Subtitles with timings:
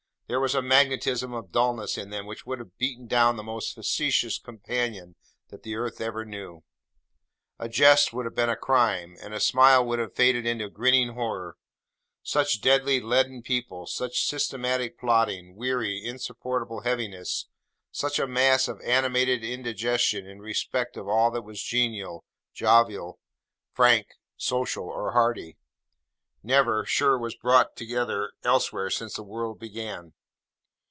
[0.31, 3.75] There was a magnetism of dulness in them which would have beaten down the most
[3.75, 5.15] facetious companion
[5.49, 6.63] that the earth ever knew.
[7.59, 10.69] A jest would have been a crime, and a smile would have faded into a
[10.69, 11.57] grinning horror.
[12.23, 17.47] Such deadly, leaden people; such systematic plodding, weary, insupportable heaviness;
[17.91, 22.23] such a mass of animated indigestion in respect of all that was genial,
[22.53, 23.19] jovial,
[23.73, 24.07] frank,
[24.37, 25.57] social, or hearty;
[26.41, 30.13] never, sure, was brought together elsewhere since the world began.